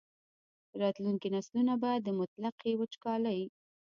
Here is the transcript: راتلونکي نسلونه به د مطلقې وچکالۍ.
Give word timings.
راتلونکي 0.81 1.27
نسلونه 1.35 1.73
به 1.81 1.91
د 2.05 2.07
مطلقې 2.19 2.71
وچکالۍ. 2.77 3.41